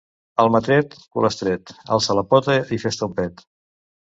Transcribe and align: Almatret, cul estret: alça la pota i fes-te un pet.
Almatret, 0.43 0.95
cul 1.17 1.27
estret: 1.29 1.75
alça 1.97 2.17
la 2.21 2.25
pota 2.33 2.57
i 2.79 2.81
fes-te 2.87 3.09
un 3.11 3.17
pet. 3.21 3.45